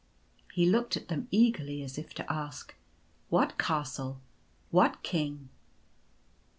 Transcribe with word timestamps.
He 0.51 0.65
looked 0.65 0.97
at 0.97 1.09
them 1.09 1.27
eagerly, 1.29 1.83
as 1.83 1.95
if 1.95 2.15
to 2.15 2.33
ask:" 2.33 2.73
What 3.29 3.59
castle? 3.59 4.19
What 4.71 5.03
king 5.03 5.49